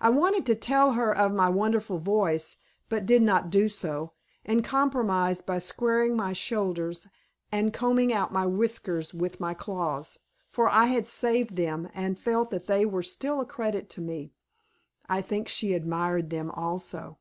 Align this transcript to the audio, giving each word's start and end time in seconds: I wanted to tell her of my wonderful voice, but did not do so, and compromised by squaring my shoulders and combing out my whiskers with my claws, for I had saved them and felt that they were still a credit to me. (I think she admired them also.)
I 0.00 0.08
wanted 0.08 0.46
to 0.46 0.54
tell 0.54 0.92
her 0.92 1.14
of 1.14 1.30
my 1.30 1.50
wonderful 1.50 1.98
voice, 1.98 2.56
but 2.88 3.04
did 3.04 3.20
not 3.20 3.50
do 3.50 3.68
so, 3.68 4.14
and 4.46 4.64
compromised 4.64 5.44
by 5.44 5.58
squaring 5.58 6.16
my 6.16 6.32
shoulders 6.32 7.06
and 7.52 7.70
combing 7.70 8.14
out 8.14 8.32
my 8.32 8.46
whiskers 8.46 9.12
with 9.12 9.38
my 9.38 9.52
claws, 9.52 10.20
for 10.48 10.70
I 10.70 10.86
had 10.86 11.06
saved 11.06 11.56
them 11.56 11.86
and 11.92 12.18
felt 12.18 12.48
that 12.48 12.66
they 12.66 12.86
were 12.86 13.02
still 13.02 13.42
a 13.42 13.44
credit 13.44 13.90
to 13.90 14.00
me. 14.00 14.32
(I 15.06 15.20
think 15.20 15.48
she 15.50 15.74
admired 15.74 16.30
them 16.30 16.50
also.) 16.50 17.18